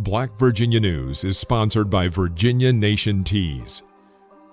[0.00, 3.82] Black Virginia News is sponsored by Virginia Nation Tees.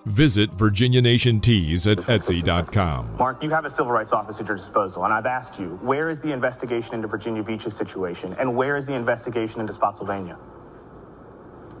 [0.04, 3.16] Visit Virginia Nation Tees at Etsy.com.
[3.16, 6.10] Mark, you have a civil rights office at your disposal, and I've asked you, where
[6.10, 10.36] is the investigation into Virginia Beach's situation, and where is the investigation into Spotsylvania?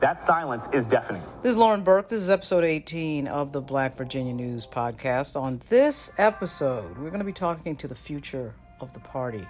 [0.00, 1.22] That silence is deafening.
[1.42, 2.08] This is Lauren Burke.
[2.08, 5.38] This is episode 18 of the Black Virginia News podcast.
[5.38, 9.46] On this episode, we're going to be talking to the future of the party,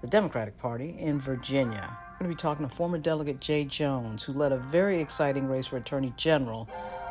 [0.00, 1.94] the Democratic Party in Virginia.
[2.20, 5.66] Going to be talking to former delegate Jay Jones, who led a very exciting race
[5.66, 6.68] for Attorney General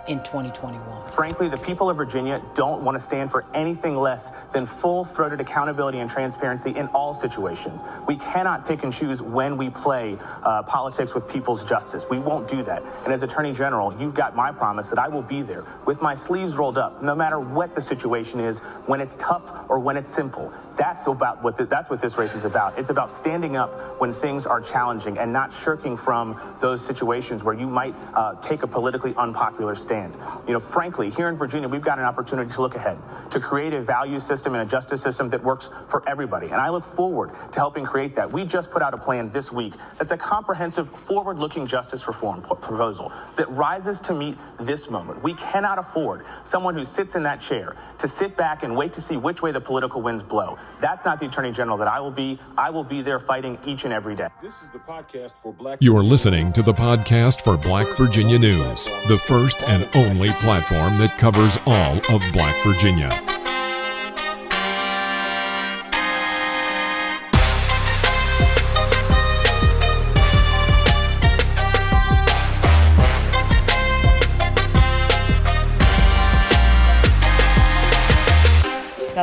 [0.07, 1.11] in 2021.
[1.11, 5.39] Frankly, the people of Virginia don't want to stand for anything less than full throated
[5.39, 7.81] accountability and transparency in all situations.
[8.07, 12.05] We cannot pick and choose when we play uh, politics with people's justice.
[12.09, 12.83] We won't do that.
[13.03, 16.15] And as Attorney General, you've got my promise that I will be there with my
[16.15, 20.09] sleeves rolled up, no matter what the situation is, when it's tough or when it's
[20.09, 20.51] simple.
[20.75, 22.79] That's about what the, that's what this race is about.
[22.79, 27.53] It's about standing up when things are challenging and not shirking from those situations where
[27.53, 30.15] you might uh, take a politically unpopular stand.
[30.47, 32.97] You know, frankly, here in Virginia, we've got an opportunity to look ahead,
[33.31, 36.47] to create a value system and a justice system that works for everybody.
[36.47, 38.31] And I look forward to helping create that.
[38.31, 43.11] We just put out a plan this week that's a comprehensive, forward-looking justice reform proposal
[43.35, 45.21] that rises to meet this moment.
[45.21, 49.01] We cannot afford someone who sits in that chair to sit back and wait to
[49.01, 50.57] see which way the political winds blow.
[50.79, 52.39] That's not the Attorney General that I will be.
[52.57, 54.27] I will be there fighting each and every day.
[54.41, 55.81] This is the podcast for Black.
[55.81, 60.97] You are listening to the podcast for Black Virginia News, the first and only platform
[60.97, 63.42] that covers all of Black Virginia.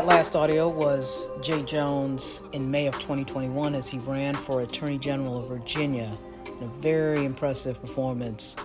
[0.01, 4.97] That last audio was Jay Jones in May of 2021 as he ran for Attorney
[4.97, 6.11] General of Virginia
[6.47, 8.57] in a very impressive performance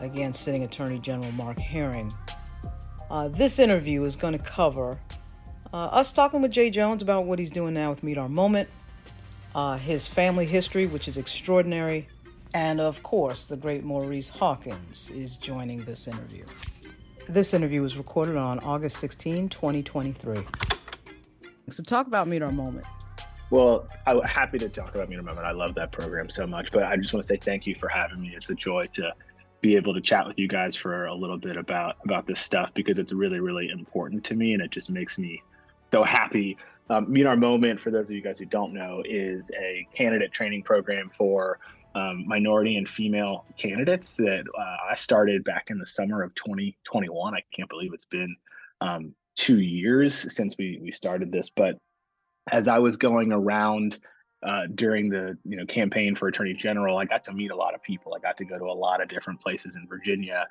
[0.00, 2.10] against sitting Attorney General Mark Herring.
[3.10, 4.98] Uh, this interview is going to cover
[5.74, 8.70] uh, us talking with Jay Jones about what he's doing now with Meet Our Moment,
[9.54, 12.08] uh, his family history, which is extraordinary,
[12.54, 16.46] and of course, the great Maurice Hawkins is joining this interview.
[17.28, 20.67] This interview was recorded on August 16, 2023.
[21.70, 22.86] So, talk about Meet Our Moment.
[23.50, 25.46] Well, I'm happy to talk about Meet Our Moment.
[25.46, 27.88] I love that program so much, but I just want to say thank you for
[27.88, 28.34] having me.
[28.36, 29.12] It's a joy to
[29.60, 32.72] be able to chat with you guys for a little bit about about this stuff
[32.74, 35.42] because it's really, really important to me, and it just makes me
[35.82, 36.56] so happy.
[36.90, 40.32] Um, Meet Our Moment, for those of you guys who don't know, is a candidate
[40.32, 41.58] training program for
[41.94, 47.34] um, minority and female candidates that uh, I started back in the summer of 2021.
[47.34, 48.36] I can't believe it's been
[48.80, 51.48] um, two years since we we started this.
[51.48, 51.78] But
[52.50, 53.98] as I was going around
[54.42, 57.74] uh, during the you know campaign for Attorney General, I got to meet a lot
[57.74, 58.14] of people.
[58.14, 60.46] I got to go to a lot of different places in Virginia,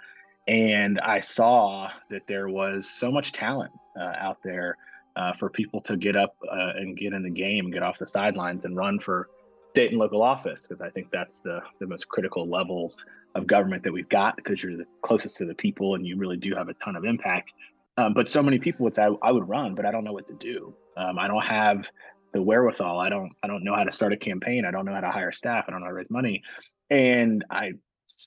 [0.48, 4.76] and I saw that there was so much talent uh, out there.
[5.16, 8.06] Uh, for people to get up uh, and get in the game, get off the
[8.06, 9.30] sidelines, and run for
[9.72, 13.84] state and local office because I think that's the the most critical levels of government
[13.84, 16.70] that we've got because you're the closest to the people and you really do have
[16.70, 17.54] a ton of impact.
[17.98, 20.14] Um, but so many people would say I, I, would run, but I don't know
[20.14, 20.74] what to do.
[20.96, 21.90] Um, I don't have
[22.34, 23.00] the wherewithal.
[23.00, 24.66] I don't I don't know how to start a campaign.
[24.66, 25.66] I don't know how to hire staff.
[25.68, 26.44] I don't know how to raise money.
[26.90, 27.74] And I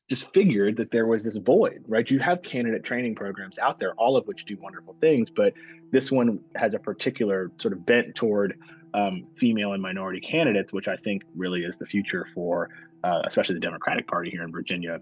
[0.09, 2.11] just figured that there was this void, right?
[2.11, 5.55] You have candidate training programs out there, all of which do wonderful things, but
[5.91, 8.59] this one has a particular sort of bent toward
[8.93, 12.69] um, female and minority candidates, which I think really is the future for
[13.05, 15.01] uh, especially the Democratic Party here in Virginia.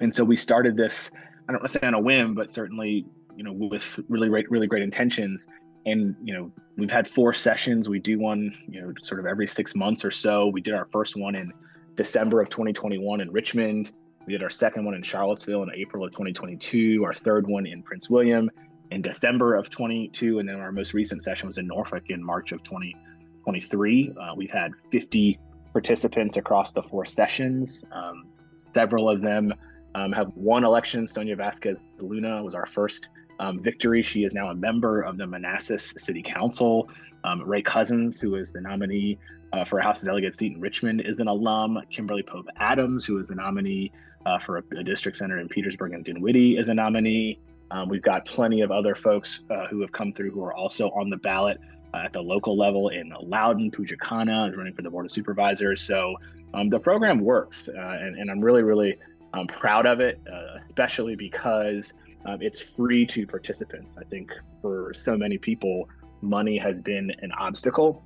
[0.00, 1.10] And so we started this,
[1.48, 4.50] I don't want to say on a whim, but certainly, you know, with really great,
[4.50, 5.48] really great intentions.
[5.86, 7.88] And, you know, we've had four sessions.
[7.88, 10.46] We do one, you know, sort of every six months or so.
[10.46, 11.52] We did our first one in
[11.94, 13.92] December of 2021 in Richmond.
[14.26, 17.82] We did our second one in Charlottesville in April of 2022, our third one in
[17.82, 18.50] Prince William,
[18.90, 22.52] in December of 22, and then our most recent session was in Norfolk in March
[22.52, 24.14] of 2023.
[24.18, 25.38] Uh, we've had 50
[25.72, 27.84] participants across the four sessions.
[27.92, 28.26] Um,
[28.72, 29.52] several of them
[29.94, 31.12] um, have won elections.
[31.12, 34.02] Sonia Vasquez Luna was our first um, victory.
[34.02, 36.88] She is now a member of the Manassas City Council.
[37.24, 39.18] Um, Ray Cousins, who is the nominee
[39.52, 41.80] uh, for a House of Delegates seat in Richmond, is an alum.
[41.90, 43.92] Kimberly Pope Adams, who is the nominee
[44.26, 47.38] uh, for a, a, district senator in Petersburg and Dinwiddie, is a nominee.
[47.70, 50.90] Um, we've got plenty of other folks uh, who have come through who are also
[50.90, 51.58] on the ballot
[51.94, 55.80] uh, at the local level in Loudoun, Pujacana, running for the Board of Supervisors.
[55.80, 56.16] So
[56.52, 58.96] um, the program works, uh, and, and, I'm really, really
[59.32, 61.92] um, proud of it, uh, especially because
[62.24, 63.96] um, it's free to participants.
[63.98, 64.32] I think
[64.62, 65.88] for so many people,
[66.20, 68.04] money has been an obstacle,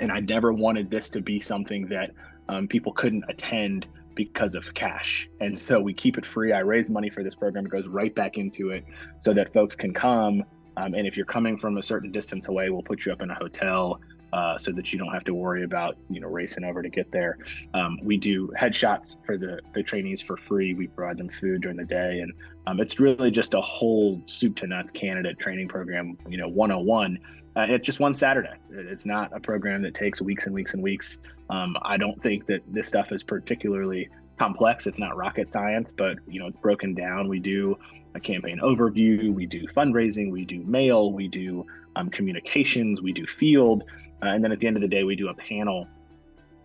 [0.00, 2.10] and I never wanted this to be something that
[2.48, 5.28] um, people couldn't attend because of cash.
[5.40, 6.52] And so we keep it free.
[6.52, 7.66] I raise money for this program.
[7.66, 8.84] It goes right back into it
[9.20, 10.44] so that folks can come.
[10.76, 13.30] Um, and if you're coming from a certain distance away, we'll put you up in
[13.30, 14.00] a hotel
[14.32, 17.10] uh, so that you don't have to worry about you know racing over to get
[17.10, 17.38] there.
[17.74, 20.74] Um, we do headshots for the the trainees for free.
[20.74, 22.32] We provide them food during the day, and
[22.66, 26.16] um, it's really just a whole soup to nuts candidate training program.
[26.28, 27.18] You know, 101.
[27.56, 28.54] Uh, it's just one Saturday.
[28.70, 31.18] It's not a program that takes weeks and weeks and weeks.
[31.48, 34.86] Um, I don't think that this stuff is particularly complex.
[34.86, 37.28] It's not rocket science, but you know, it's broken down.
[37.28, 37.76] We do
[38.14, 41.66] a campaign overview, we do fundraising, we do mail, we do
[41.96, 43.84] um, communications, we do field,
[44.22, 45.86] uh, and then at the end of the day, we do a panel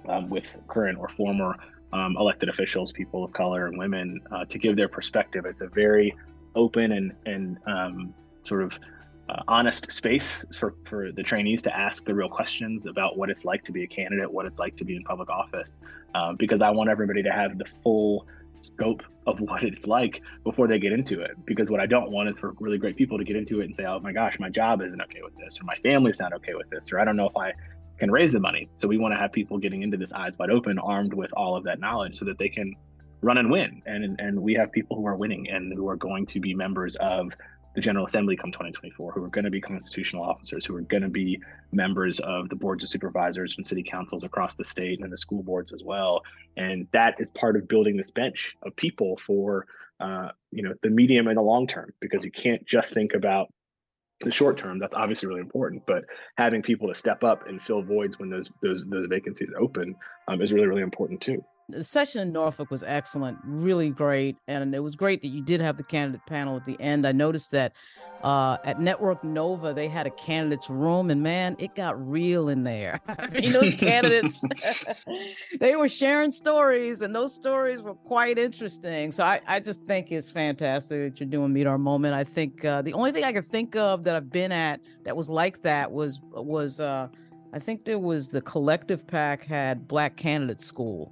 [0.08, 1.56] um, with current or former
[1.94, 5.46] um, elected officials, people of color, and women uh, to give their perspective.
[5.46, 6.16] It's a very
[6.56, 8.14] open and and um,
[8.44, 8.80] sort of
[9.30, 13.44] uh, honest space for, for the trainees to ask the real questions about what it's
[13.44, 15.82] like to be a candidate, what it's like to be in public office,
[16.14, 18.28] um, because I want everybody to have the full
[18.64, 21.32] scope of what it's like before they get into it.
[21.46, 23.76] Because what I don't want is for really great people to get into it and
[23.76, 26.54] say, oh my gosh, my job isn't okay with this, or my family's not okay
[26.54, 27.54] with this, or I don't know if I
[27.98, 28.70] can raise the money.
[28.76, 31.56] So we want to have people getting into this eyes wide open, armed with all
[31.56, 32.76] of that knowledge so that they can
[33.22, 33.82] run and win.
[33.86, 36.96] And and we have people who are winning and who are going to be members
[36.98, 37.36] of
[37.76, 41.04] the General Assembly come 2024, who are going to be constitutional officers, who are going
[41.04, 41.42] to be
[41.74, 45.44] members of the boards of supervisors and city councils across the state and the school
[45.44, 46.24] boards as well.
[46.56, 49.68] And that is part of building this bench of people for
[50.00, 53.48] uh, you know the medium and the long term, because you can't just think about
[54.22, 54.80] the short term.
[54.80, 56.06] That's obviously really important, but
[56.38, 59.96] having people to step up and fill voids when those those those vacancies open
[60.28, 64.76] um, is really really important too the session in Norfolk was excellent, really great, and
[64.76, 67.08] it was great that you did have the candidate panel at the end.
[67.08, 67.74] I noticed that
[68.24, 72.64] uh, at Network Nova they had a candidates room, and man, it got real in
[72.64, 73.00] there.
[73.08, 74.44] I mean, those candidates
[75.60, 79.12] they were sharing stories, and those stories were quite interesting.
[79.12, 82.14] So I, I just think it's fantastic that you're doing Meet Our Moment.
[82.14, 85.16] I think uh, the only thing I could think of that I've been at that
[85.16, 87.08] was like that was was uh,
[87.54, 91.12] I think there was the Collective PAC had Black Candidate School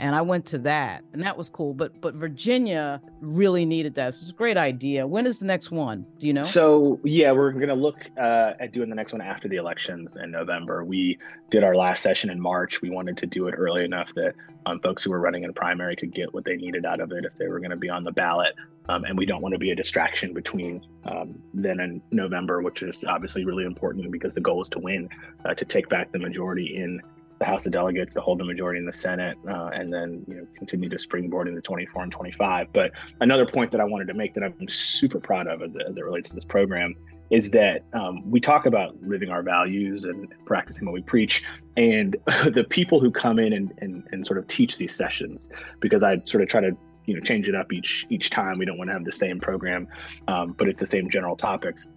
[0.00, 1.74] and I went to that, and that was cool.
[1.74, 4.14] But but Virginia really needed that.
[4.14, 5.06] So it's a great idea.
[5.06, 6.06] When is the next one?
[6.18, 6.42] Do you know?
[6.42, 10.30] So yeah, we're gonna look uh, at doing the next one after the elections in
[10.30, 10.84] November.
[10.84, 11.18] We
[11.50, 12.80] did our last session in March.
[12.80, 14.34] We wanted to do it early enough that
[14.66, 17.24] um, folks who were running in primary could get what they needed out of it
[17.24, 18.54] if they were going to be on the ballot.
[18.88, 22.82] Um, and we don't want to be a distraction between um, then and November, which
[22.82, 25.08] is obviously really important because the goal is to win,
[25.44, 27.00] uh, to take back the majority in
[27.40, 30.36] the House of Delegates to hold the majority in the Senate, uh, and then you
[30.36, 32.72] know continue to springboard into 24 and 25.
[32.72, 35.96] But another point that I wanted to make that I'm super proud of as, as
[35.96, 36.94] it relates to this program
[37.30, 41.42] is that um, we talk about living our values and practicing what we preach,
[41.78, 42.16] and
[42.52, 45.48] the people who come in and, and, and sort of teach these sessions,
[45.80, 46.76] because I sort of try to
[47.06, 48.58] you know change it up each each time.
[48.58, 49.88] We don't want to have the same program,
[50.28, 51.88] um, but it's the same general topics.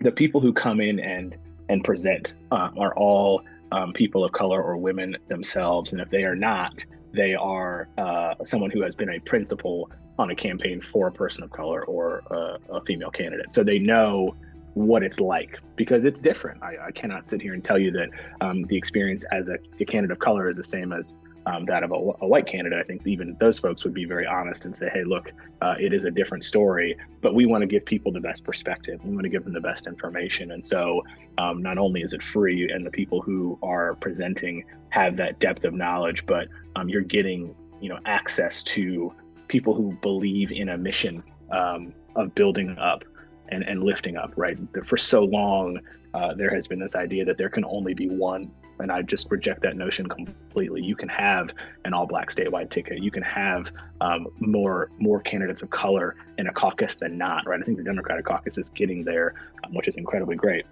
[0.00, 1.36] The people who come in and
[1.68, 5.92] and present uh, are all um, people of color or women themselves.
[5.92, 10.30] And if they are not, they are uh, someone who has been a principal on
[10.30, 13.52] a campaign for a person of color or a, a female candidate.
[13.52, 14.36] So they know
[14.74, 16.62] what it's like because it's different.
[16.62, 18.08] I, I cannot sit here and tell you that
[18.40, 21.14] um, the experience as a, a, candidate of color is the same as
[21.46, 22.78] um, that of a, a, white candidate.
[22.78, 25.92] I think even those folks would be very honest and say, hey, look, uh, it
[25.92, 29.00] is a different story, but we want to give people the best perspective.
[29.04, 30.52] We want to give them the best information.
[30.52, 31.02] And so
[31.38, 35.64] um, not only is it free and the people who are presenting have that depth
[35.64, 39.12] of knowledge, but um, you're getting you know access to
[39.48, 43.04] people who believe in a mission um, of building up
[43.48, 44.56] and, and lifting up, right?
[44.86, 45.78] For so long,
[46.14, 48.50] uh, there has been this idea that there can only be one
[48.82, 50.82] and I just reject that notion completely.
[50.82, 53.02] You can have an all-black statewide ticket.
[53.02, 53.70] You can have
[54.00, 57.60] um, more more candidates of color in a caucus than not, right?
[57.60, 59.34] I think the Democratic caucus is getting there,
[59.64, 60.66] um, which is incredibly great.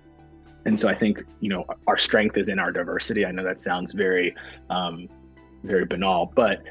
[0.67, 3.25] And so I think you know our strength is in our diversity.
[3.25, 4.35] I know that sounds very
[4.69, 5.09] um,
[5.65, 6.63] very banal, but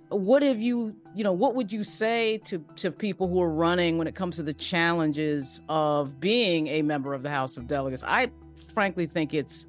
[0.09, 3.97] what have you, you know, what would you say to to people who are running
[3.97, 8.03] when it comes to the challenges of being a member of the House of Delegates?
[8.05, 8.29] I
[8.73, 9.65] frankly think it's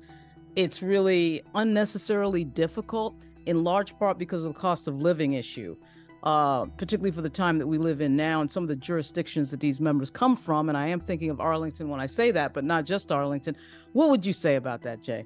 [0.54, 3.16] it's really unnecessarily difficult
[3.46, 5.76] in large part because of the cost of living issue,
[6.22, 9.50] uh, particularly for the time that we live in now and some of the jurisdictions
[9.50, 10.68] that these members come from.
[10.68, 13.56] And I am thinking of Arlington when I say that, but not just Arlington.
[13.92, 15.24] What would you say about that, Jay?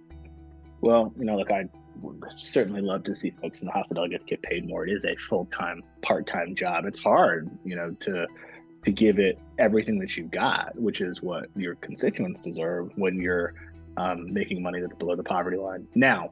[0.81, 1.69] Well, you know, look, I
[2.01, 4.87] would certainly love to see folks in the House of Delegates get paid more.
[4.87, 6.85] It is a full time, part time job.
[6.85, 8.27] It's hard, you know, to
[8.85, 13.55] to give it everything that you've got, which is what your constituents deserve when you're
[13.97, 15.87] um, making money that's below the poverty line.
[15.95, 16.31] Now,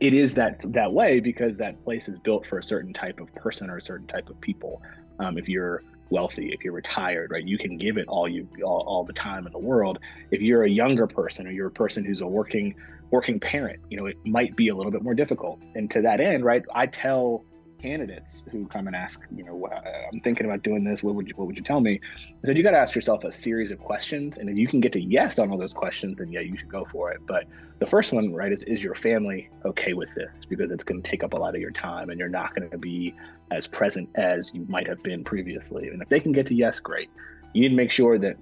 [0.00, 3.34] it is that that way because that place is built for a certain type of
[3.34, 4.82] person or a certain type of people.
[5.18, 8.84] Um, if you're wealthy, if you're retired, right, you can give it all you all,
[8.86, 9.98] all the time in the world.
[10.30, 12.74] If you're a younger person or you're a person who's a working
[13.10, 15.60] working parent, you know, it might be a little bit more difficult.
[15.74, 17.44] And to that end, right, I tell
[17.78, 19.68] candidates who come and ask, you know,
[20.12, 21.02] I'm thinking about doing this.
[21.02, 22.00] What would you, what would you tell me?
[22.42, 24.38] I said, you got to ask yourself a series of questions.
[24.38, 26.68] And if you can get to yes on all those questions, then yeah, you should
[26.68, 27.20] go for it.
[27.26, 27.44] But
[27.78, 30.30] the first one, right, is, is your family okay with this?
[30.48, 32.70] Because it's going to take up a lot of your time and you're not going
[32.70, 33.14] to be
[33.50, 35.88] as present as you might have been previously.
[35.88, 37.10] And if they can get to yes, great.
[37.52, 38.36] You need to make sure that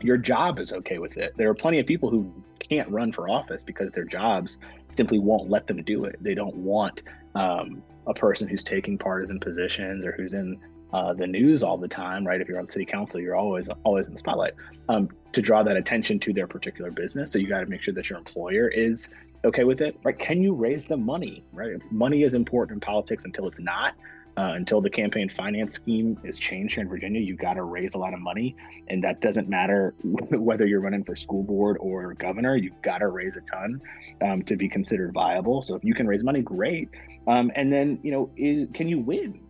[0.00, 1.36] your job is okay with it.
[1.36, 4.58] There are plenty of people who can't run for office because their jobs
[4.90, 6.22] simply won't let them do it.
[6.22, 7.02] They don't want
[7.34, 10.58] um, a person who's taking partisan positions or who's in
[10.92, 12.40] uh, the news all the time, right?
[12.40, 14.54] If you're on city council, you're always always in the spotlight.
[14.88, 17.94] Um, to draw that attention to their particular business, so you got to make sure
[17.94, 19.10] that your employer is
[19.44, 20.18] okay with it, right?
[20.18, 21.76] Can you raise the money, right?
[21.92, 23.94] Money is important in politics until it's not.
[24.38, 27.94] Uh, until the campaign finance scheme is changed here in Virginia, you've got to raise
[27.94, 28.54] a lot of money,
[28.86, 32.54] and that doesn't matter whether you're running for school board or governor.
[32.54, 33.80] You've got to raise a ton
[34.22, 35.60] um, to be considered viable.
[35.60, 36.88] So if you can raise money, great.
[37.26, 39.40] Um, and then you know, is, can you win?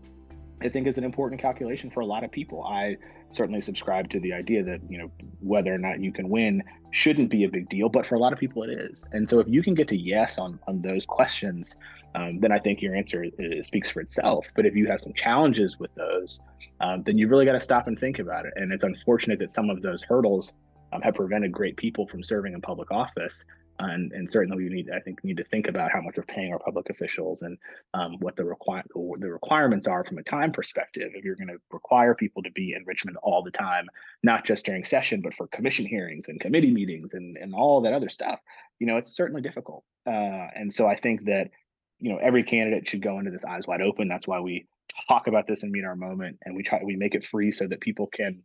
[0.62, 2.64] I think is an important calculation for a lot of people.
[2.64, 2.97] I
[3.32, 7.30] certainly subscribe to the idea that you know whether or not you can win shouldn't
[7.30, 9.04] be a big deal, but for a lot of people it is.
[9.12, 11.76] And so if you can get to yes on on those questions,
[12.14, 13.26] um, then I think your answer
[13.62, 14.47] speaks for itself.
[14.56, 16.40] But if you have some challenges with those,
[16.80, 18.52] um, then you really got to stop and think about it.
[18.56, 20.54] And it's unfortunate that some of those hurdles
[20.92, 23.44] um, have prevented great people from serving in public office
[23.80, 26.52] and, and certainly we need I think need to think about how much we're paying
[26.52, 27.58] our public officials and
[27.94, 28.85] um, what the require
[29.18, 31.12] the requirements are from a time perspective.
[31.14, 33.87] If you're going to require people to be in Richmond all the time,
[34.23, 37.92] not just during session, but for commission hearings and committee meetings and and all that
[37.92, 38.40] other stuff,
[38.78, 39.85] you know, it's certainly difficult.
[40.06, 41.50] Uh, and so I think that
[41.99, 44.08] you know every candidate should go into this eyes wide open.
[44.08, 44.66] That's why we
[45.08, 47.66] talk about this and meet our moment, and we try we make it free so
[47.66, 48.42] that people can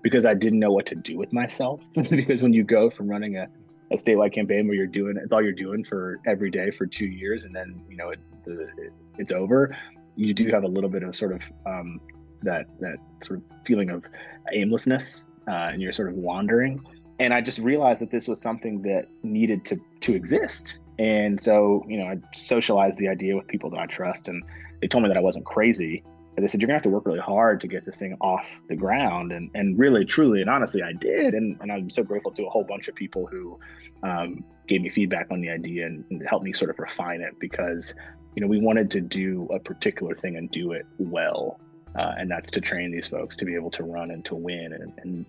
[0.04, 1.82] because I didn't know what to do with myself.
[2.12, 3.48] because when you go from running a,
[3.92, 7.08] a statewide campaign where you're doing it's all you're doing for every day for two
[7.08, 9.76] years and then you know it, it, it's over,
[10.16, 12.00] you do have a little bit of sort of um,
[12.44, 14.04] that that sort of feeling of
[14.52, 16.82] aimlessness uh, and you're sort of wandering.
[17.20, 20.80] And I just realized that this was something that needed to to exist.
[20.98, 24.44] And so, you know, I socialized the idea with people that I trust, and
[24.82, 26.04] they told me that I wasn't crazy
[26.40, 28.76] they said you're gonna have to work really hard to get this thing off the
[28.76, 29.32] ground.
[29.32, 31.34] And and really truly and honestly i did.
[31.34, 33.60] And, and i'm so grateful to a whole bunch of people who
[34.04, 37.38] um, gave me feedback on the idea and, and helped me sort of refine it
[37.40, 37.94] because
[38.36, 41.60] you know we wanted to do a particular thing and do it well
[41.96, 44.74] uh, and that's to train these folks to be able to run and to win.
[44.74, 45.26] And, and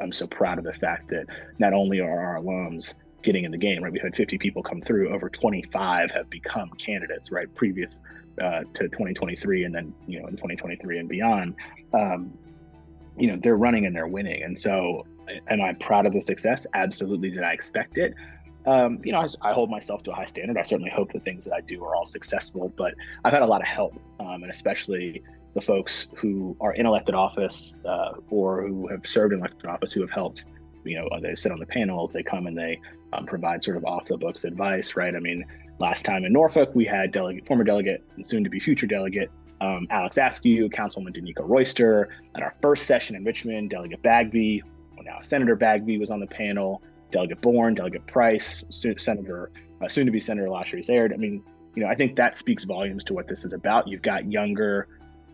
[0.00, 1.26] i'm so proud of the fact that
[1.58, 3.92] not only are our alums getting in the game right?
[3.92, 7.52] We had 50 people come through over 25 have become candidates right?
[7.54, 8.02] Previous
[8.40, 11.54] uh, to 2023 and then you know in 2023 and beyond.
[11.92, 12.32] Um,
[13.16, 14.42] you know they're running and they're winning.
[14.42, 15.06] And so
[15.48, 16.66] am i proud of the success?
[16.74, 17.30] Absolutely.
[17.30, 18.14] Did i expect it?
[18.64, 20.56] Um, you know I, I, hold myself to a high standard.
[20.56, 23.46] I certainly hope the things that i do are all successful but i've had a
[23.46, 25.20] lot of help um, and especially
[25.54, 29.92] the folks who are in elected office uh, or who have served in elected office
[29.92, 30.44] who have helped
[30.84, 32.78] you know they sit on the panels they come and they
[33.12, 35.44] um, provide sort of off the books advice right i mean
[35.82, 39.30] Last time in Norfolk, we had delegate, former delegate and soon to be future delegate
[39.60, 42.08] um, Alex Askew, Councilwoman Danica Royster.
[42.36, 44.62] At our first session in Richmond, Delegate Bagby,
[44.94, 46.82] well, now Senator Bagby was on the panel.
[47.10, 49.50] Delegate Bourne, Delegate Price, Senator,
[49.82, 51.12] uh, soon to be Senator Lashrecse Aird.
[51.12, 51.42] I mean,
[51.74, 53.88] you know, I think that speaks volumes to what this is about.
[53.88, 54.86] You've got younger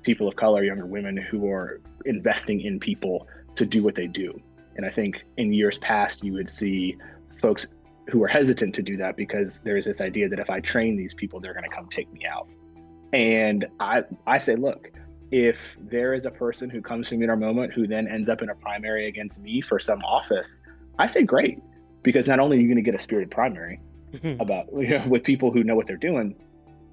[0.03, 4.41] people of color, younger women who are investing in people to do what they do.
[4.79, 6.97] And I think in years past, you would see
[7.41, 7.67] folks
[8.09, 11.13] who are hesitant to do that because there's this idea that if I train these
[11.13, 12.49] people, they're going to come take me out.
[13.13, 14.91] And I, I say, look,
[15.31, 18.31] if there is a person who comes to me in Our Moment who then ends
[18.31, 20.63] up in a primary against me for some office,
[20.99, 21.59] I say great,
[22.03, 23.81] because not only are you going to get a spirited primary
[24.41, 26.37] about you know, with people who know what they're doing,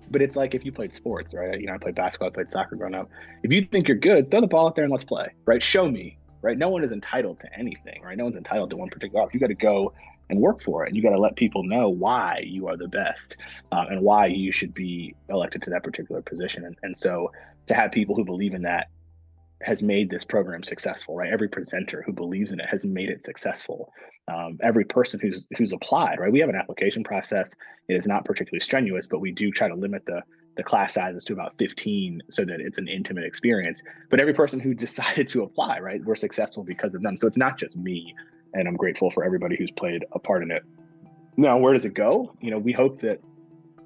[0.10, 1.60] but it's like if you played sports, right?
[1.60, 3.10] You know, I played basketball, I played soccer growing up.
[3.44, 5.62] If you think you're good, throw the ball out there and let's play, right?
[5.62, 6.58] Show me, right?
[6.58, 8.16] No one is entitled to anything, right?
[8.16, 9.24] No one's entitled to one particular.
[9.24, 9.34] Off.
[9.34, 9.94] You got to go
[10.30, 10.90] and work for it.
[10.90, 13.38] And you got to let people know why you are the best
[13.72, 16.66] uh, and why you should be elected to that particular position.
[16.66, 17.32] And, and so
[17.68, 18.88] to have people who believe in that
[19.62, 21.32] has made this program successful, right?
[21.32, 23.92] Every presenter who believes in it has made it successful.
[24.28, 26.32] Um, every person who's who's applied, right?
[26.32, 27.56] We have an application process.
[27.88, 30.22] It is not particularly strenuous, but we do try to limit the
[30.56, 33.82] the class sizes to about 15 so that it's an intimate experience.
[34.10, 37.18] But every person who decided to apply, right, we're successful because of them.
[37.18, 38.16] So it's not just me
[38.56, 40.64] and I'm grateful for everybody who's played a part in it.
[41.38, 42.34] Now, where does it go?
[42.40, 43.20] You know, we hope that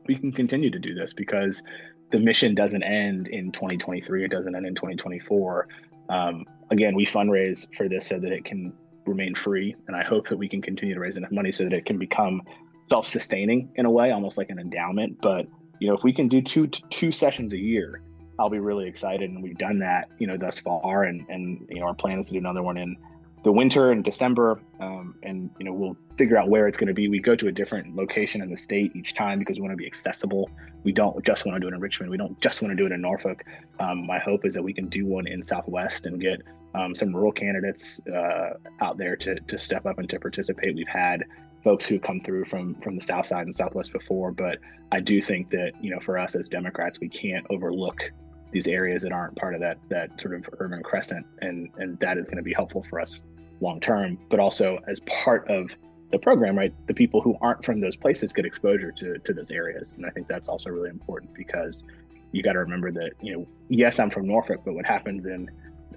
[0.06, 1.64] we can continue to do this because
[2.12, 4.24] the mission doesn't end in 2023.
[4.24, 5.68] It doesn't end in 2024.
[6.10, 8.74] Um, again, we fundraise for this so that it can
[9.06, 11.74] remain free, and I hope that we can continue to raise enough money so that
[11.74, 12.44] it can become
[12.86, 15.20] self-sustaining in a way, almost like an endowment.
[15.22, 15.48] But
[15.80, 18.02] you know, if we can do two two sessions a year,
[18.38, 19.30] I'll be really excited.
[19.30, 22.28] And we've done that, you know, thus far, and and you know, our plan is
[22.28, 22.98] to do another one in
[23.44, 26.94] the winter in December, um, and you know we'll figure out where it's going to
[26.94, 27.08] be.
[27.08, 29.78] We go to a different location in the state each time because we want to
[29.78, 30.50] be accessible.
[30.84, 32.12] We don't just want to do it in Richmond.
[32.12, 33.46] We don't just want to do it in Norfolk.
[33.80, 36.42] Um, my hope is that we can do one in Southwest and get
[36.76, 40.76] um, some rural candidates uh, out there to to step up and to participate.
[40.76, 41.24] We've had
[41.64, 44.60] folks who come through from from the South Side and Southwest before, but
[44.92, 48.12] I do think that you know for us as Democrats, we can't overlook
[48.52, 52.18] these areas that aren't part of that that sort of urban crescent and and that
[52.18, 53.22] is going to be helpful for us
[53.62, 55.70] long term but also as part of
[56.12, 59.52] the program right the people who aren't from those places get exposure to to those
[59.52, 59.94] areas.
[59.94, 61.84] And i think that's also really important because
[62.32, 65.50] you got to remember that you know yes i'm from norfolk but what happens in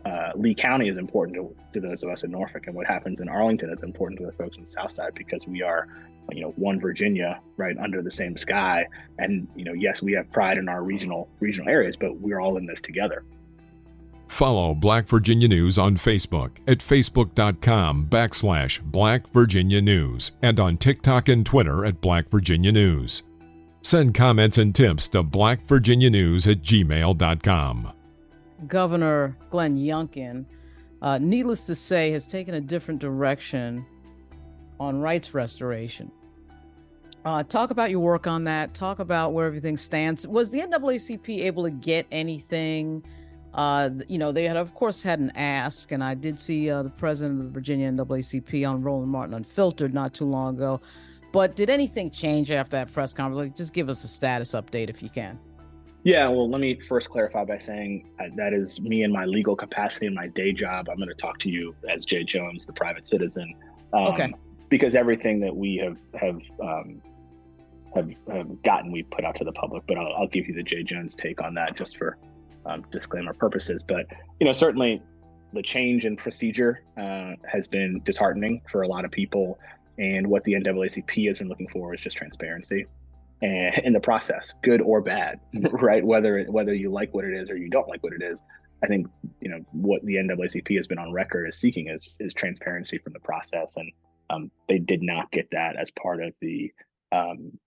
[0.04, 3.20] uh, Lee County is important to, to, those of us in Norfolk, and what happens
[3.20, 5.86] in Arlington is important to the folks in the South Side because we are,
[6.32, 8.86] you know, one Virginia right under the same sky.
[9.18, 12.56] And you know, yes, we have pride in our regional regional areas, but we're all
[12.56, 13.24] in this together.
[14.26, 21.28] Follow Black Virginia News on Facebook at facebook.com backslash Black Virginia News and on TikTok
[21.28, 23.22] and Twitter at Black Virginia News.
[23.82, 27.92] Send comments and tips to blackvirginianews at gmail.com.
[28.68, 30.44] Governor Glenn Youngkin,
[31.00, 33.84] uh, needless to say, has taken a different direction
[34.78, 36.10] on rights restoration.
[37.24, 38.74] Uh, talk about your work on that.
[38.74, 40.26] Talk about where everything stands.
[40.26, 43.04] Was the NAACP able to get anything?
[43.54, 46.82] Uh, you know, they had, of course, had an ask, and I did see uh,
[46.82, 50.80] the president of the Virginia NAACP on Roland Martin Unfiltered not too long ago.
[51.32, 53.48] But did anything change after that press conference?
[53.48, 55.38] Like, just give us a status update if you can.
[56.04, 59.54] Yeah, well, let me first clarify by saying uh, that is me in my legal
[59.54, 60.88] capacity in my day job.
[60.88, 63.54] I'm going to talk to you as Jay Jones, the private citizen.
[63.92, 64.32] Um, okay.
[64.68, 67.02] Because everything that we have have um,
[67.94, 69.84] have, have gotten, we put out to the public.
[69.86, 72.18] But I'll, I'll give you the Jay Jones take on that, just for
[72.66, 73.84] um, disclaimer purposes.
[73.84, 74.06] But
[74.40, 75.02] you know, certainly
[75.52, 79.58] the change in procedure uh, has been disheartening for a lot of people.
[79.98, 82.86] And what the NAACP has been looking for is just transparency
[83.42, 85.40] and in the process, good or bad,
[85.72, 86.04] right?
[86.04, 88.40] Whether whether you like what it is or you don't like what it is.
[88.82, 89.06] I think
[89.40, 93.12] you know what the NAACP has been on record as seeking is is transparency from
[93.12, 93.92] the process, and
[94.30, 96.72] um, they did not get that as part of the
[97.12, 97.58] um,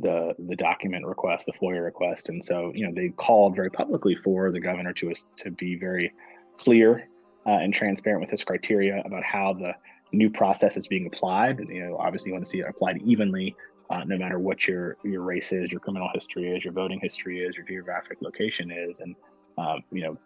[0.00, 4.14] the the document request, the FOIA request, and so you know they called very publicly
[4.14, 6.12] for the governor to to be very
[6.58, 7.08] clear
[7.46, 9.72] uh, and transparent with his criteria about how the
[10.12, 11.58] new process is being applied.
[11.58, 13.54] And, you know, obviously, you want to see it applied evenly,
[13.90, 17.40] uh, no matter what your your race is, your criminal history is, your voting history
[17.40, 19.14] is, your geographic location is, and
[19.58, 20.16] um, you know,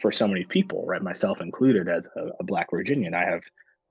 [0.00, 3.42] for so many people, right, myself included, as a, a Black Virginian, I have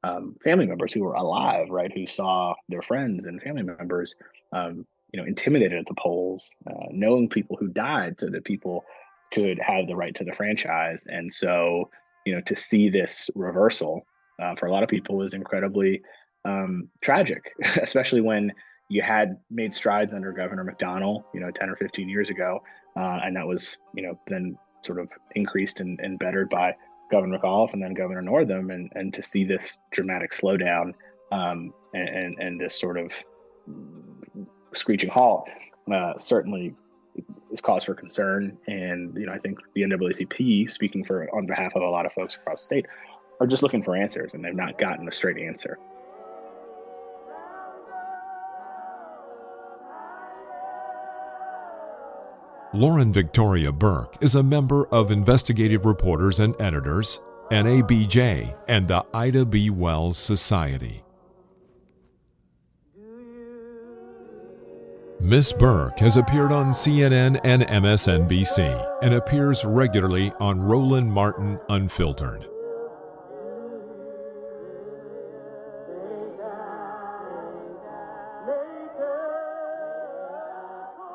[0.03, 4.15] um, family members who were alive, right, who saw their friends and family members
[4.51, 8.83] um, you know, intimidated at the polls, uh, knowing people who died so that people
[9.31, 11.05] could have the right to the franchise.
[11.07, 11.89] And so,
[12.25, 14.05] you know, to see this reversal
[14.41, 16.01] uh, for a lot of people is incredibly
[16.45, 18.51] um, tragic, especially when
[18.93, 22.61] you had made strides under Governor McDonnell, you know, 10 or 15 years ago.
[22.95, 26.75] Uh, and that was, you know, then sort of increased and, and bettered by
[27.09, 28.69] Governor McAuliffe and then Governor Northam.
[28.69, 30.93] And, and to see this dramatic slowdown
[31.31, 33.11] um, and, and, and this sort of
[34.75, 35.49] screeching halt
[35.91, 36.75] uh, certainly
[37.51, 38.55] is cause for concern.
[38.67, 42.13] And you know, I think the NAACP, speaking for on behalf of a lot of
[42.13, 42.85] folks across the state,
[43.39, 45.79] are just looking for answers, and they've not gotten a straight answer.
[52.75, 57.19] Lauren Victoria Burke is a member of Investigative Reporters and Editors,
[57.51, 59.69] NABJ, and the Ida B.
[59.69, 61.03] Wells Society.
[65.19, 72.49] Miss Burke has appeared on CNN and MSNBC and appears regularly on Roland Martin Unfiltered.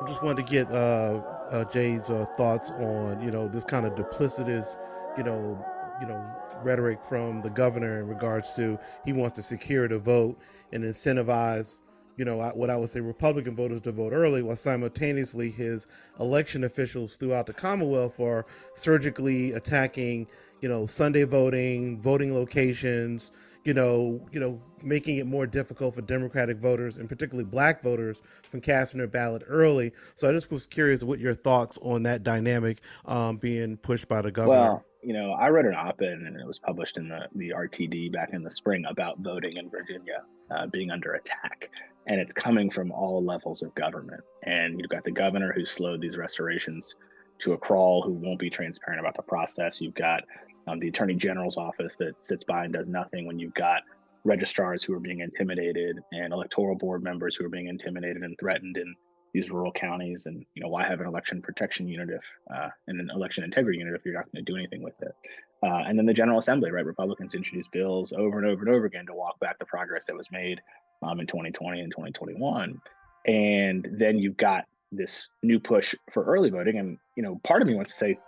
[0.01, 3.87] I just wanted to get uh, uh, Jay's uh, thoughts on you know this kind
[3.87, 4.79] of duplicitous,
[5.17, 5.65] you know,
[6.01, 6.25] you know
[6.63, 10.39] rhetoric from the governor in regards to he wants to secure the vote
[10.73, 11.81] and incentivize
[12.19, 15.87] you know, what I would say Republican voters to vote early, while simultaneously his
[16.19, 20.27] election officials throughout the Commonwealth are surgically attacking,
[20.61, 23.31] you know, Sunday voting, voting locations,
[23.64, 28.23] you know, you know, making it more difficult for Democratic voters and particularly Black voters
[28.49, 29.92] from casting their ballot early.
[30.14, 34.23] So I just was curious what your thoughts on that dynamic um, being pushed by
[34.23, 34.59] the governor.
[34.59, 38.12] Well, you know, I wrote an op-ed and it was published in the the RTD
[38.12, 41.71] back in the spring about voting in Virginia uh, being under attack
[42.09, 44.23] and it's coming from all levels of government.
[44.42, 46.97] And you've got the governor who slowed these restorations
[47.40, 49.81] to a crawl, who won't be transparent about the process.
[49.81, 50.25] You've got
[50.68, 53.26] um, the attorney general's office that sits by and does nothing.
[53.26, 53.83] When you've got
[54.24, 58.76] registrars who are being intimidated and electoral board members who are being intimidated and threatened
[58.76, 58.94] in
[59.33, 62.22] these rural counties and you know why have an election protection unit if
[62.54, 65.14] uh, and an election integrity unit if you're not going to do anything with it
[65.62, 68.87] uh, and then the general assembly right republicans introduced bills over and over and over
[68.87, 70.61] again to walk back the progress that was made
[71.02, 72.81] um, in 2020 and 2021.
[73.26, 76.78] And then you've got this new push for early voting.
[76.78, 78.18] And, you know, part of me wants to say,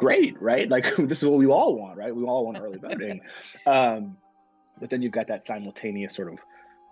[0.00, 0.68] great, right?
[0.68, 2.14] Like this is what we all want, right?
[2.14, 3.20] We all want early voting.
[3.66, 4.16] Um,
[4.80, 6.38] but then you've got that simultaneous sort of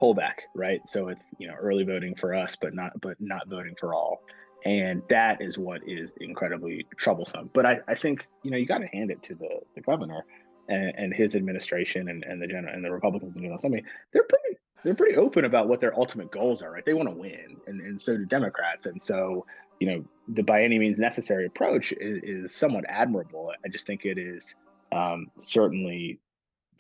[0.01, 0.81] pullback, right?
[0.87, 4.21] So it's, you know, early voting for us, but not, but not voting for all.
[4.67, 7.49] And that is what is incredibly troublesome.
[7.55, 10.25] But I, I think, you know, you got to hand it to the, the governor
[10.69, 13.85] and, and his administration and, and the general and the Republicans in the General Assembly.
[14.13, 16.85] They're pretty they're pretty open about what their ultimate goals are, right?
[16.85, 18.87] They want to win, and, and so do Democrats.
[18.87, 19.45] And so,
[19.81, 23.53] you know, the by any means necessary approach is, is somewhat admirable.
[23.65, 24.57] I just think it is
[24.93, 26.21] um, certainly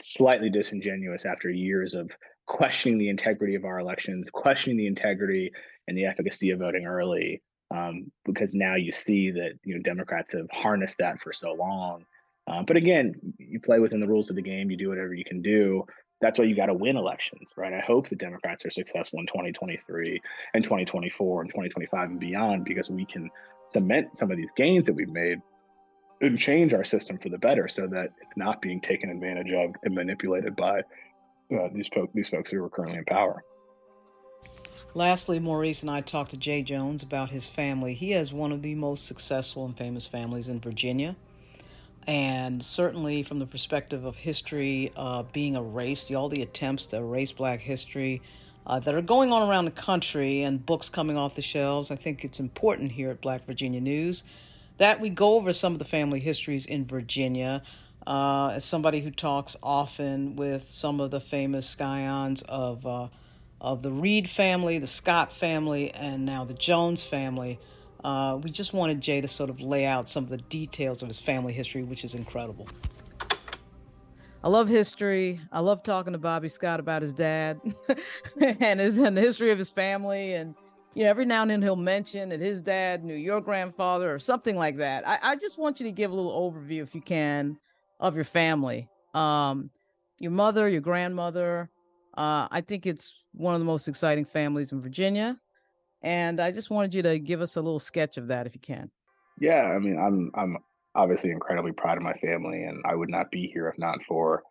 [0.00, 2.10] slightly disingenuous after years of
[2.46, 5.52] questioning the integrity of our elections, questioning the integrity
[5.86, 10.32] and the efficacy of voting early, um, because now you see that you know Democrats
[10.32, 12.04] have harnessed that for so long.
[12.46, 14.70] Um, but again, you play within the rules of the game.
[14.70, 15.84] You do whatever you can do.
[16.20, 17.72] That's why you got to win elections, right?
[17.72, 20.20] I hope the Democrats are successful in 2023
[20.54, 23.30] and 2024 and 2025 and beyond because we can
[23.66, 25.40] cement some of these gains that we've made
[26.20, 29.70] and change our system for the better so that it's not being taken advantage of
[29.84, 30.80] and manipulated by
[31.52, 33.44] uh, these, po- these folks who are currently in power.
[34.94, 37.94] Lastly, Maurice and I talked to Jay Jones about his family.
[37.94, 41.14] He has one of the most successful and famous families in Virginia.
[42.08, 47.32] And certainly, from the perspective of history uh, being erased, all the attempts to erase
[47.32, 48.22] black history
[48.66, 51.96] uh, that are going on around the country and books coming off the shelves, I
[51.96, 54.24] think it's important here at Black Virginia News
[54.78, 57.62] that we go over some of the family histories in Virginia.
[58.06, 63.08] Uh, as somebody who talks often with some of the famous scions of uh,
[63.60, 67.58] of the Reid family, the Scott family, and now the Jones family.
[68.04, 71.08] Uh, we just wanted Jay to sort of lay out some of the details of
[71.08, 72.68] his family history, which is incredible.
[74.42, 75.40] I love history.
[75.50, 77.60] I love talking to Bobby Scott about his dad
[78.40, 80.34] and his and the history of his family.
[80.34, 80.54] And
[80.94, 84.18] you know, every now and then he'll mention that his dad knew your grandfather or
[84.18, 85.06] something like that.
[85.06, 87.58] I, I just want you to give a little overview, if you can,
[87.98, 88.88] of your family.
[89.12, 89.70] Um,
[90.18, 91.68] your mother, your grandmother.
[92.16, 95.38] Uh, I think it's one of the most exciting families in Virginia.
[96.02, 98.60] And I just wanted you to give us a little sketch of that if you
[98.60, 98.90] can.
[99.40, 100.58] Yeah, I mean, I'm I'm
[100.94, 104.42] obviously incredibly proud of my family, and I would not be here if not for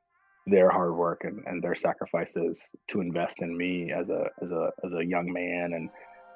[0.46, 4.72] their hard work and, and their sacrifices to invest in me as a as a
[4.86, 5.90] as a young man and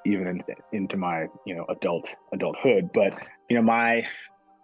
[0.04, 2.90] even in, into my you know adult adulthood.
[2.92, 4.06] But you know, my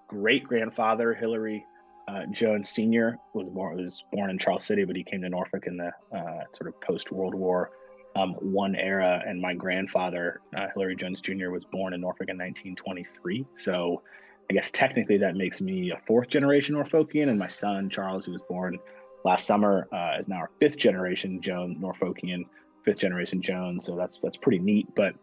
[0.09, 1.65] great grandfather Hilary
[2.09, 5.67] uh, Jones Senior was born was born in Charles City, but he came to Norfolk
[5.67, 7.71] in the uh, sort of post World War
[8.19, 12.37] um, one era, and my grandfather, uh, Hilary Jones Jr., was born in Norfolk in
[12.37, 13.47] 1923.
[13.55, 14.03] So
[14.51, 18.33] I guess technically that makes me a fourth generation Norfolkian, and my son Charles, who
[18.33, 18.79] was born
[19.25, 22.45] last summer, uh, is now our fifth generation Jones Norfolkian,
[22.85, 23.85] fifth generation Jones.
[23.85, 24.89] So that's that's pretty neat.
[24.97, 25.15] But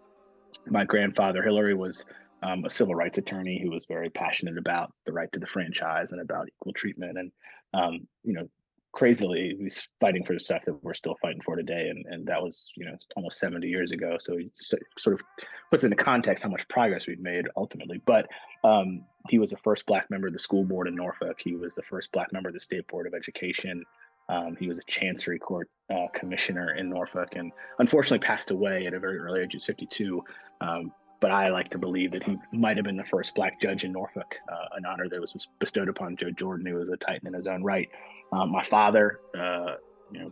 [0.68, 2.06] my grandfather Hilary, was
[2.44, 6.12] um, a civil rights attorney who was very passionate about the right to the franchise
[6.12, 7.32] and about equal treatment and
[7.74, 8.48] um, you know
[8.96, 12.42] crazily he's fighting for the stuff that we're still fighting for today and, and that
[12.42, 14.50] was you know almost 70 years ago so he
[14.98, 15.22] sort of
[15.70, 18.28] puts into context how much progress we've made ultimately but
[18.64, 21.76] um, he was the first black member of the school board in norfolk he was
[21.76, 23.84] the first black member of the state board of education
[24.30, 28.94] um, he was a chancery court uh, commissioner in norfolk and unfortunately passed away at
[28.94, 30.24] a very early age of 52
[30.62, 33.84] um, but I like to believe that he might have been the first black judge
[33.84, 37.28] in Norfolk, uh, an honor that was bestowed upon Joe Jordan, who was a Titan
[37.28, 37.90] in his own right.
[38.32, 39.76] Um, my father, uh,
[40.12, 40.32] you know,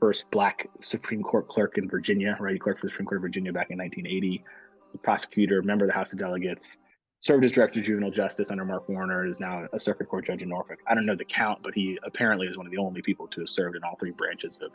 [0.00, 2.52] first black Supreme Court clerk in Virginia, right?
[2.52, 4.44] He clerked for the Supreme Court of Virginia back in 1980.
[4.92, 6.76] The prosecutor, member of the House of Delegates,
[7.20, 10.42] served as director of juvenile justice under Mark Warner, is now a circuit court judge
[10.42, 10.78] in Norfolk.
[10.86, 13.40] I don't know the count, but he apparently is one of the only people to
[13.40, 14.72] have served in all three branches of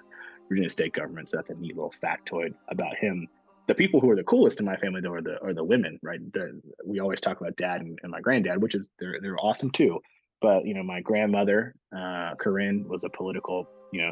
[0.49, 1.29] Virginia state government.
[1.29, 3.27] So that's a neat little factoid about him.
[3.67, 5.99] The people who are the coolest in my family, though, are the are the women,
[6.01, 6.19] right?
[6.83, 10.01] We always talk about dad and, and my granddad, which is they're they're awesome too.
[10.41, 14.11] But you know, my grandmother, uh, Corinne, was a political, you know,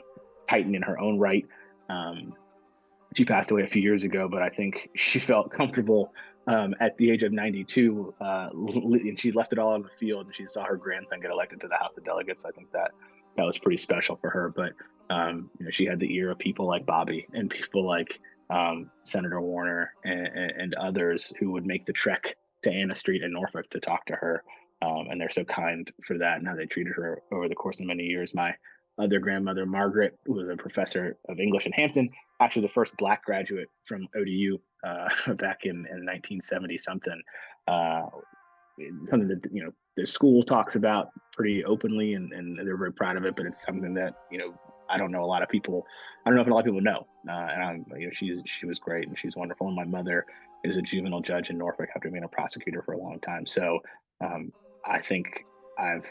[0.49, 1.45] titan in her own right.
[1.89, 2.33] Um,
[3.15, 6.13] she passed away a few years ago, but I think she felt comfortable
[6.47, 10.27] um, at the age of 92, uh, and she left it all on the field,
[10.27, 12.45] and she saw her grandson get elected to the House of Delegates.
[12.45, 12.91] I think that
[13.35, 14.49] that was pretty special for her.
[14.49, 14.73] But
[15.09, 18.89] um, you know, she had the ear of people like Bobby and people like um,
[19.03, 23.69] Senator Warner and, and, others who would make the trek to Anna Street in Norfolk
[23.71, 24.43] to talk to her
[24.81, 27.79] um, and they're so kind for that and how they treated her over the course
[27.79, 28.33] of many years.
[28.33, 28.53] My
[28.99, 32.09] other grandmother, Margaret, was a professor of English in Hampton,
[32.39, 37.21] actually the first Black graduate from ODU uh, back in, in 1970 something.
[37.67, 38.03] Uh,
[39.05, 43.17] something that you know the school talks about pretty openly, and, and they're very proud
[43.17, 43.35] of it.
[43.35, 44.53] But it's something that you know
[44.89, 45.85] I don't know a lot of people.
[46.25, 47.07] I don't know if a lot of people know.
[47.27, 49.67] Uh, and I'm, you know, she's she was great and she's wonderful.
[49.67, 50.25] And my mother
[50.63, 53.45] is a juvenile judge in Norfolk after being a prosecutor for a long time.
[53.45, 53.79] So
[54.21, 54.51] um,
[54.85, 55.45] I think
[55.77, 56.09] I've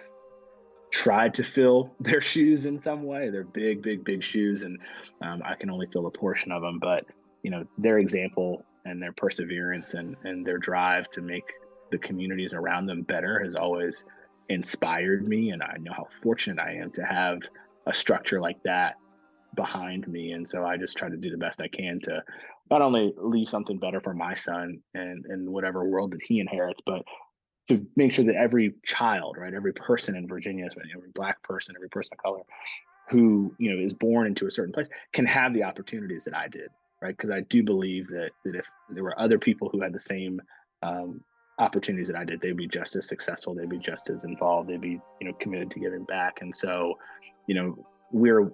[0.90, 3.31] tried to fill their shoes in some way.
[3.31, 4.79] They're big, big, big shoes, and
[5.22, 6.79] um, I can only fill a portion of them.
[6.79, 7.07] But
[7.42, 11.44] you know, their example and their perseverance and and their drive to make
[11.90, 14.05] the communities around them better has always
[14.48, 15.50] inspired me.
[15.50, 17.42] And I know how fortunate I am to have
[17.87, 18.96] a structure like that
[19.55, 20.33] behind me.
[20.33, 22.22] And so I just try to do the best I can to
[22.70, 26.81] not only leave something better for my son and and whatever world that he inherits,
[26.85, 27.02] but
[27.68, 31.88] to make sure that every child, right, every person in Virginia, every black person, every
[31.88, 32.42] person of color
[33.09, 36.48] who you know is born into a certain place can have the opportunities that I
[36.48, 36.68] did,
[37.00, 37.16] right?
[37.16, 40.40] Because I do believe that that if there were other people who had the same
[40.83, 41.20] um,
[41.59, 44.81] opportunities that I did, they'd be just as successful, they'd be just as involved, they'd
[44.81, 46.40] be you know committed to giving back.
[46.40, 46.98] And so,
[47.46, 48.50] you know, we're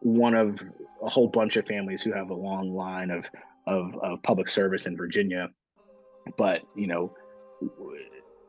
[0.00, 0.60] one of
[1.02, 3.28] a whole bunch of families who have a long line of
[3.66, 5.48] of, of public service in Virginia,
[6.36, 7.14] but you know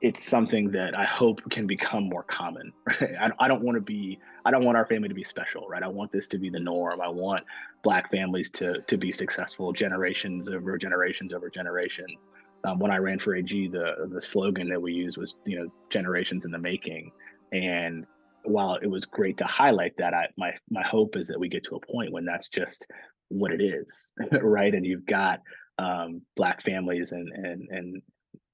[0.06, 2.72] it's something that I hope can become more common.
[2.86, 3.16] Right?
[3.20, 5.82] I, I don't want to be, I don't want our family to be special, right?
[5.82, 7.02] I want this to be the norm.
[7.02, 7.44] I want
[7.82, 12.30] Black families to to be successful, generations over generations over generations.
[12.66, 15.72] Um, when I ran for AG, the the slogan that we used was, you know,
[15.90, 17.12] generations in the making.
[17.52, 18.06] And
[18.44, 21.64] while it was great to highlight that, I my my hope is that we get
[21.64, 22.86] to a point when that's just
[23.30, 24.12] what it is,
[24.44, 24.76] right?
[24.76, 25.42] And you've got
[25.80, 28.02] um, Black families and and and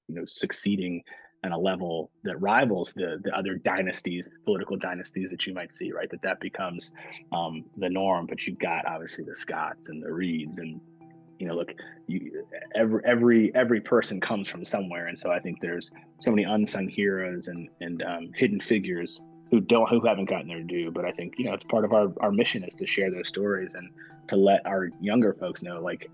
[0.08, 1.02] you know succeeding
[1.44, 5.92] on a level that rivals the the other dynasties, political dynasties that you might see,
[5.92, 6.10] right?
[6.10, 6.92] That that becomes
[7.32, 8.26] um, the norm.
[8.26, 10.80] But you've got obviously the Scotts and the Reids, and
[11.38, 11.72] you know, look,
[12.06, 16.44] you, every every every person comes from somewhere, and so I think there's so many
[16.44, 20.90] unsung heroes and and um, hidden figures who don't who haven't gotten their due.
[20.92, 23.28] But I think you know it's part of our our mission is to share those
[23.28, 23.90] stories and
[24.28, 26.08] to let our younger folks know like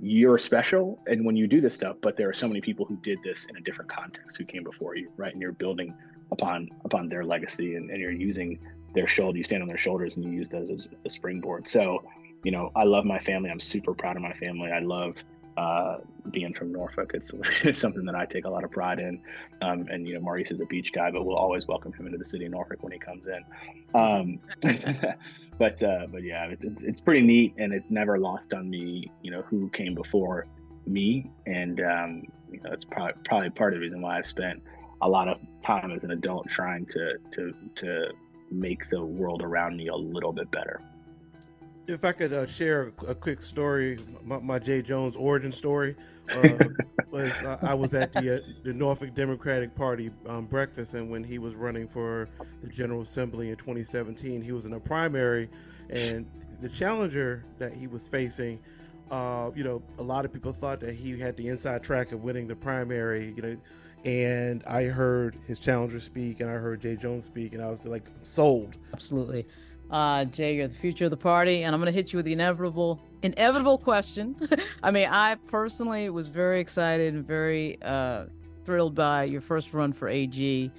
[0.00, 2.96] you're special and when you do this stuff but there are so many people who
[2.96, 5.32] did this in a different context who came before you right?
[5.32, 5.94] And you're building
[6.30, 8.58] upon upon their legacy and, and you're using
[8.94, 11.68] their shoulder you stand on their shoulders and you use those as a springboard.
[11.68, 12.02] So
[12.44, 13.50] you know i love my family.
[13.50, 14.70] I'm super proud of my family.
[14.70, 15.16] I love
[15.58, 15.98] uh,
[16.30, 17.32] being from Norfolk, it's,
[17.64, 19.20] it's, something that I take a lot of pride in.
[19.60, 22.16] Um, and you know, Maurice is a beach guy, but we'll always welcome him into
[22.16, 23.44] the city of Norfolk when he comes in.
[23.92, 24.38] Um,
[25.58, 29.30] but uh, but yeah, it's, it's pretty neat, and it's never lost on me, you
[29.30, 30.46] know, who came before
[30.86, 34.62] me, and um, you know, it's probably probably part of the reason why I've spent
[35.02, 38.10] a lot of time as an adult trying to to to
[38.50, 40.80] make the world around me a little bit better.
[41.88, 45.96] If I could uh, share a quick story, my, my Jay Jones origin story
[46.30, 46.58] uh,
[47.10, 51.24] was uh, I was at the uh, the Norfolk Democratic Party um, breakfast, and when
[51.24, 52.28] he was running for
[52.62, 55.48] the General Assembly in 2017, he was in a primary,
[55.88, 56.26] and
[56.60, 58.60] the challenger that he was facing,
[59.10, 62.22] uh, you know, a lot of people thought that he had the inside track of
[62.22, 63.56] winning the primary, you know.
[64.04, 67.86] And I heard his challenger speak, and I heard Jay Jones speak, and I was
[67.86, 68.76] like sold.
[68.92, 69.46] Absolutely.
[69.90, 72.26] Uh, Jay, you're the future of the party, and I'm going to hit you with
[72.26, 74.36] the inevitable, inevitable question.
[74.82, 78.26] I mean, I personally was very excited and very uh,
[78.66, 80.70] thrilled by your first run for AG.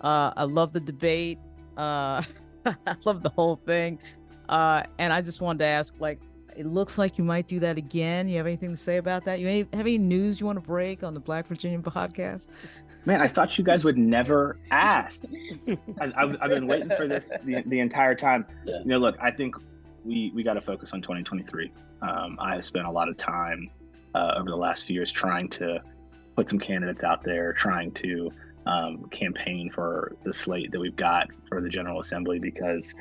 [0.00, 1.38] Uh, I love the debate.
[1.76, 2.22] Uh,
[2.66, 4.00] I love the whole thing,
[4.48, 6.20] uh, and I just wanted to ask, like,
[6.56, 8.28] it looks like you might do that again.
[8.28, 9.40] You have anything to say about that?
[9.40, 12.48] You have any news you want to break on the Black Virginian podcast?
[13.04, 15.24] Man, I thought you guys would never ask.
[16.00, 18.46] I, have been waiting for this the, the entire time.
[18.64, 18.80] Yeah.
[18.80, 19.54] You know, look, I think
[20.04, 21.70] we we got to focus on 2023.
[22.02, 23.70] Um, I have spent a lot of time
[24.14, 25.80] uh, over the last few years trying to
[26.34, 28.30] put some candidates out there, trying to
[28.66, 32.94] um, campaign for the slate that we've got for the General Assembly because